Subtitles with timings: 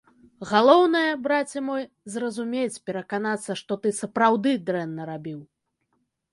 [0.51, 1.83] Галоўнае, браце мой,
[2.15, 5.39] зразумець, пераканацца, што ты сапраўды дрэнна рабіў.